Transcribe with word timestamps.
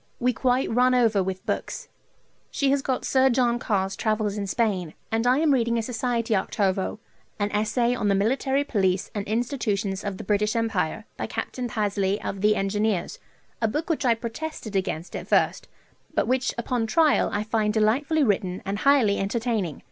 We 0.19 0.33
quite 0.33 0.67
run 0.71 0.95
over 0.95 1.21
with 1.21 1.45
books. 1.45 1.87
She 2.49 2.71
has 2.71 2.81
got 2.81 3.05
Sir 3.05 3.29
John 3.29 3.59
Carr's 3.59 3.95
"Travels 3.95 4.35
in 4.35 4.47
Spain," 4.47 4.95
and 5.11 5.27
I 5.27 5.37
am 5.37 5.53
reading 5.53 5.77
a 5.77 5.83
Society 5.83 6.35
octavo, 6.35 6.99
an 7.37 7.51
"Essay 7.51 7.93
on 7.93 8.07
the 8.07 8.15
Military 8.15 8.63
Police 8.63 9.11
and 9.13 9.27
Institutions 9.27 10.03
of 10.03 10.17
the 10.17 10.23
British 10.23 10.55
Empire," 10.55 11.05
by 11.17 11.27
Capt. 11.27 11.59
Pasley 11.67 12.19
of 12.19 12.41
the 12.41 12.55
Engineers, 12.55 13.19
a 13.61 13.67
book 13.67 13.91
which 13.91 14.03
I 14.03 14.15
protested 14.15 14.75
against 14.75 15.15
at 15.15 15.27
first, 15.27 15.67
but 16.15 16.27
which 16.27 16.55
upon 16.57 16.87
trial 16.87 17.29
I 17.31 17.43
find 17.43 17.71
delightfully 17.71 18.23
written 18.23 18.63
and 18.65 18.79
highly 18.79 19.19
entertaining. 19.19 19.79